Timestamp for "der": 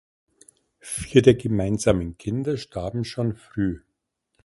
1.21-1.35